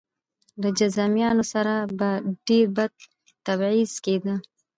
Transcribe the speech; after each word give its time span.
له 0.61 0.69
جذامیانو 0.77 1.43
سره 1.53 1.73
به 1.97 2.09
ډېر 2.47 2.65
بد 2.77 2.91
تبعیض 3.45 3.93
کېده. 4.05 4.35